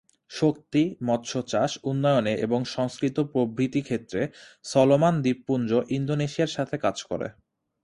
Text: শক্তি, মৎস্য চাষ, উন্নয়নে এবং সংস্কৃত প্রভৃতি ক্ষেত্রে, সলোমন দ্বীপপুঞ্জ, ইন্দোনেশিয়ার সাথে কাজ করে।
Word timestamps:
শক্তি, 0.31 0.83
মৎস্য 1.03 1.33
চাষ, 1.47 1.71
উন্নয়নে 1.83 2.33
এবং 2.35 2.59
সংস্কৃত 2.65 3.17
প্রভৃতি 3.33 3.81
ক্ষেত্রে, 3.81 4.21
সলোমন 4.65 5.13
দ্বীপপুঞ্জ, 5.21 5.69
ইন্দোনেশিয়ার 5.89 6.51
সাথে 6.51 6.75
কাজ 6.77 6.97
করে। 7.03 7.27